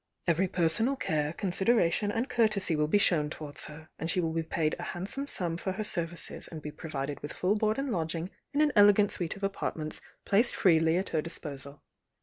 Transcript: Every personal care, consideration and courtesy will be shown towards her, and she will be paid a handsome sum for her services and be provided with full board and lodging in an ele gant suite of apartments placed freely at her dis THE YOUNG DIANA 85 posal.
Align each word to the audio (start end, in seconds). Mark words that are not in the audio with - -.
Every 0.25 0.47
personal 0.47 0.95
care, 0.95 1.31
consideration 1.31 2.09
and 2.11 2.27
courtesy 2.27 2.75
will 2.75 2.87
be 2.87 2.97
shown 2.97 3.29
towards 3.29 3.65
her, 3.65 3.89
and 3.99 4.09
she 4.09 4.19
will 4.19 4.33
be 4.33 4.41
paid 4.41 4.75
a 4.79 4.97
handsome 4.97 5.27
sum 5.27 5.57
for 5.57 5.73
her 5.73 5.83
services 5.83 6.47
and 6.47 6.59
be 6.59 6.71
provided 6.71 7.19
with 7.19 7.33
full 7.33 7.55
board 7.55 7.77
and 7.77 7.91
lodging 7.91 8.31
in 8.51 8.61
an 8.61 8.71
ele 8.75 8.93
gant 8.93 9.11
suite 9.11 9.35
of 9.35 9.43
apartments 9.43 10.01
placed 10.25 10.55
freely 10.55 10.97
at 10.97 11.09
her 11.09 11.21
dis 11.21 11.37
THE 11.37 11.49
YOUNG 11.49 11.55
DIANA 11.55 11.65
85 11.77 11.81
posal. 11.81 11.81